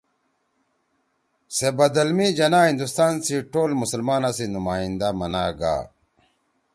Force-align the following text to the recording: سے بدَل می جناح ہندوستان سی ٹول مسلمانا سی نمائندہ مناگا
سے 1.55 1.69
بدَل 1.77 2.09
می 2.17 2.27
جناح 2.37 2.65
ہندوستان 2.69 3.13
سی 3.25 3.35
ٹول 3.51 3.71
مسلمانا 3.81 4.29
سی 4.37 4.45
نمائندہ 4.55 5.09
مناگا 5.19 5.75